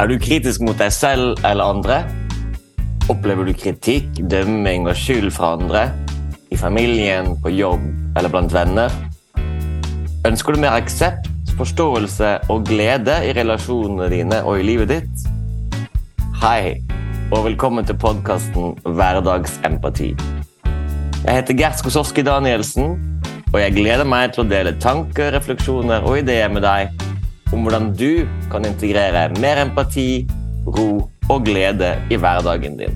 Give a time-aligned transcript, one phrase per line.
[0.00, 1.96] Er du kritisk mot deg selv eller andre?
[3.12, 5.82] Opplever du kritikk, dømming og skyld fra andre?
[6.48, 7.82] I familien, på jobb
[8.16, 8.94] eller blant venner?
[10.24, 11.28] Ønsker du mer aksept,
[11.58, 15.28] forståelse og glede i relasjonene dine og i livet ditt?
[16.40, 16.80] Hei,
[17.28, 20.14] og velkommen til podkasten Hverdagsempati.
[21.26, 22.96] Jeg heter Gert Skosowski Danielsen,
[23.52, 27.09] og jeg gleder meg til å dele tanker, refleksjoner og ideer med deg
[27.50, 30.22] om hvordan du kan integrere mer empati,
[30.70, 32.94] ro og glede i hverdagen din.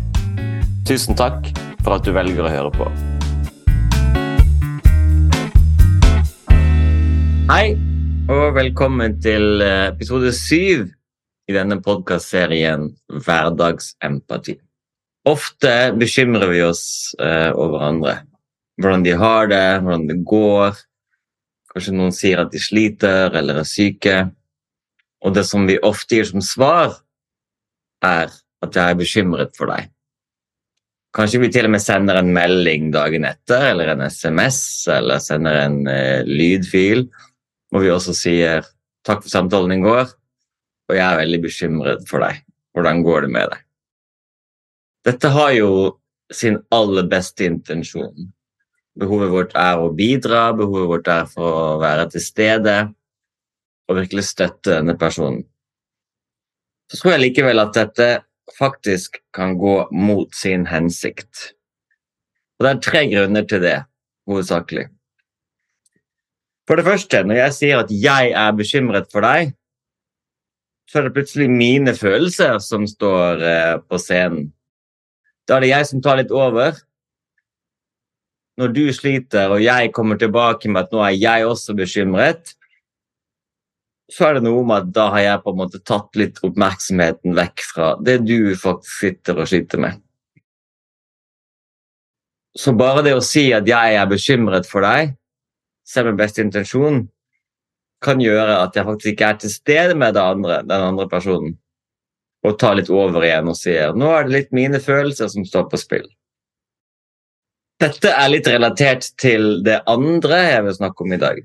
[0.87, 1.49] Tusen takk
[1.83, 2.87] for at du velger å høre på.
[7.51, 7.75] Hei,
[8.31, 10.87] og velkommen til eh, episode syv
[11.51, 14.55] i denne podkastserien Hverdagsempati.
[15.29, 16.87] Ofte bekymrer vi oss
[17.19, 18.17] eh, over andre.
[18.81, 20.79] Hvordan de har det, hvordan det går.
[21.75, 24.17] Kanskje noen sier at de sliter eller er syke.
[25.25, 26.99] Og det som vi ofte gir som svar,
[28.05, 28.33] er
[28.65, 29.89] at jeg er bekymret for deg.
[31.15, 34.59] Kanskje vi til og med sender en melding dagen etter, eller en SMS,
[34.91, 37.07] eller sender en eh, lydfil,
[37.71, 38.67] hvor vi også sier
[39.07, 40.11] 'takk for samtalen i går',
[40.91, 42.43] og jeg er veldig bekymret for deg.
[42.75, 43.61] Hvordan går det med deg?
[45.05, 45.71] Dette har jo
[46.33, 48.33] sin aller beste intensjon.
[48.99, 52.77] Behovet vårt er å bidra, behovet vårt er for å være til stede
[53.89, 55.43] og virkelig støtte denne personen.
[56.91, 58.09] Så tror jeg likevel at dette
[58.59, 61.55] faktisk kan gå mot sin hensikt.
[62.59, 63.79] Og det er tre grunner til det,
[64.29, 64.89] hovedsakelig.
[66.69, 69.53] For det første, når jeg sier at jeg er bekymret for deg,
[70.89, 74.51] så er det plutselig mine følelser som står eh, på scenen.
[75.49, 76.77] Da er det jeg som tar litt over.
[78.61, 82.55] Når du sliter, og jeg kommer tilbake med at nå er jeg også bekymret,
[84.15, 87.35] så er det noe med at da har jeg på en måte tatt litt oppmerksomheten
[87.35, 89.99] vekk fra det du faktisk sitter og sliter med.
[92.55, 95.17] Så bare det å si at jeg er bekymret for deg,
[95.83, 97.03] selv med beste intensjon,
[98.05, 101.57] kan gjøre at jeg faktisk ikke er til stede med andre, den andre personen,
[102.45, 105.67] og tar litt over igjen og sier nå er det litt mine følelser som står
[105.73, 106.07] på spill.
[107.83, 111.43] Dette er litt relatert til det andre jeg vil snakke om i dag.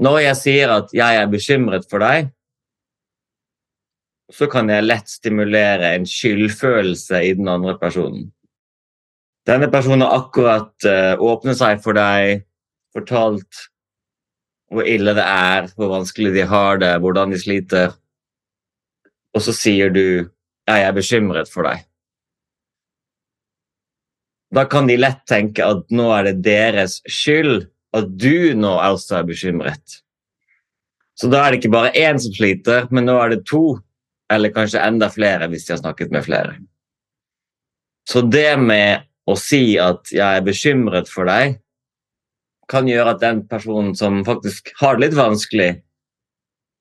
[0.00, 2.30] Når jeg sier at jeg er bekymret for deg,
[4.32, 8.30] så kan jeg lett stimulere en skyldfølelse i den andre personen.
[9.48, 12.46] Denne personen har akkurat uh, åpnet seg for deg,
[12.94, 13.66] fortalt
[14.70, 17.96] hvor ille det er, hvor vanskelig de har det, hvordan de sliter.
[19.34, 20.30] Og så sier du
[20.68, 21.82] 'jeg er bekymret for deg'.
[24.54, 29.20] Da kan de lett tenke at nå er det deres skyld at du nå også
[29.20, 30.00] er bekymret.
[31.18, 33.78] Så da er det ikke bare én som sliter, men nå er det to,
[34.32, 36.54] eller kanskje enda flere hvis de har snakket med flere.
[38.08, 41.58] Så det med å si at 'jeg er bekymret for deg',
[42.68, 45.82] kan gjøre at den personen som faktisk har det litt vanskelig,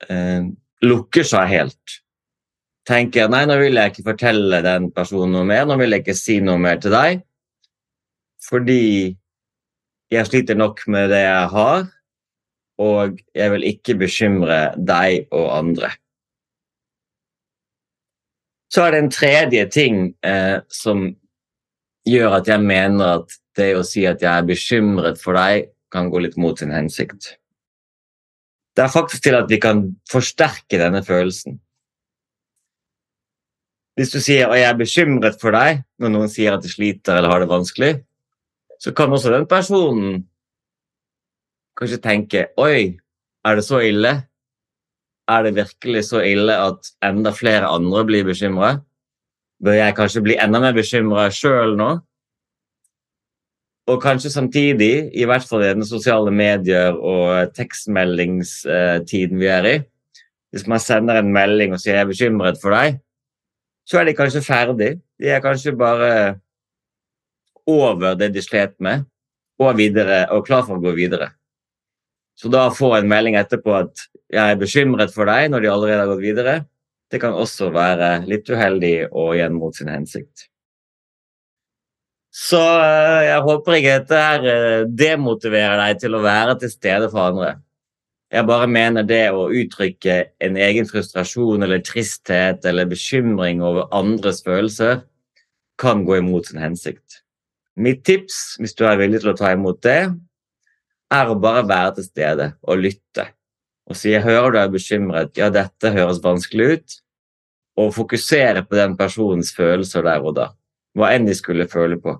[0.09, 0.41] eh,
[0.81, 2.01] lukker seg helt.
[2.87, 6.15] Tenker 'nei, nå vil jeg ikke fortelle den personen noe mer', 'nå vil jeg ikke
[6.15, 7.23] si noe mer til deg',
[8.41, 9.17] fordi
[10.09, 11.87] jeg sliter nok med det jeg har,
[12.79, 15.91] og jeg vil ikke bekymre deg og andre.
[18.69, 21.07] Så er det en tredje ting eh, som
[22.07, 26.11] gjør at jeg mener at det å si at jeg er bekymret for deg, kan
[26.13, 27.33] gå litt mot sin hensikt.
[28.77, 29.81] Det er faktisk til at vi kan
[30.11, 31.57] forsterke denne følelsen.
[33.97, 37.17] Hvis du sier at jeg er bekymret for deg, når noen sier at de sliter
[37.17, 37.91] eller har det vanskelig,
[38.79, 40.23] så kan også den personen
[41.79, 42.97] kanskje tenke Oi,
[43.45, 44.13] er det så ille?
[45.29, 48.79] Er det virkelig så ille at enda flere andre blir bekymra?
[49.63, 51.89] Bør jeg kanskje bli enda mer bekymra sjøl nå?
[53.89, 59.77] Og kanskje samtidig, i hvert fall i den sosiale medier og tekstmeldingstiden vi er i
[60.49, 62.99] Hvis man sender en melding og sier 'jeg er bekymret for deg',
[63.85, 65.01] så er de kanskje ferdig.
[65.19, 66.39] De er kanskje bare
[67.69, 69.05] over det de slet med,
[69.59, 71.33] og, videre, og klar for å gå videre.
[72.39, 75.99] Så da få en melding etterpå at 'jeg er bekymret for deg' når de allerede
[75.99, 76.65] har gått videre,
[77.11, 80.47] det kan også være litt uheldig og igjen mot sin hensikt.
[82.29, 87.09] Så eh, jeg håper ikke dette her eh, demotiverer deg til å være til stede
[87.09, 87.55] for andre.
[88.29, 94.43] Jeg bare mener det å uttrykke en egen frustrasjon eller tristhet eller bekymring over andres
[94.45, 95.01] følelser
[95.81, 97.23] kan gå imot sin hensikt.
[97.79, 100.09] Mitt tips, hvis du er villig til å ta imot det,
[101.09, 103.31] er å bare være til stede og lytte.
[103.89, 106.89] og sier 'hører du er bekymret', ja, dette høres vanskelig ut,
[107.75, 110.51] og fokusere på den personens følelser der og da,
[110.93, 112.13] hva enn de skulle føle på.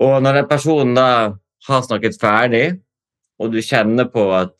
[0.00, 1.36] Og når den personen da
[1.68, 2.80] har snakket ferdig,
[3.38, 4.54] og du kjenner på at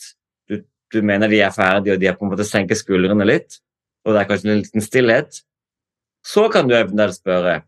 [0.48, 0.60] du,
[0.92, 3.56] du mener de er ferdige, og de har på en måte senket skuldrene litt,
[4.04, 5.40] og det er kanskje en liten stillhet,
[6.26, 7.62] så kan du eventuelt spørre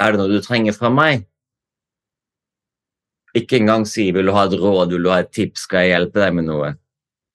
[0.00, 1.26] er det noe du trenger fra meg.
[3.36, 5.90] Ikke engang si 'vil du ha et råd', 'vil du ha et tips', 'skal jeg
[5.94, 6.76] hjelpe deg med noe'?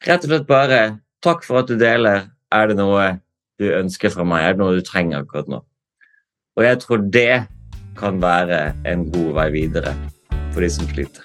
[0.07, 3.19] Rett og slett bare 'takk for at du deler', er det noe
[3.60, 5.63] du ønsker fra meg, er det noe du trenger akkurat nå?
[6.57, 7.48] Og jeg tror det
[7.98, 9.94] kan være en god vei videre
[10.54, 11.21] for de som sliter.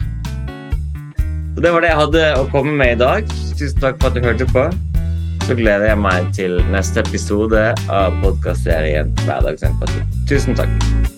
[1.57, 3.29] Så Det var det jeg hadde å komme med i dag.
[3.59, 4.69] Tusen takk for at du hørte på.
[5.49, 10.05] Så gleder jeg meg til neste episode av podkastserien Hverdagsempati.
[10.31, 11.17] Tusen takk.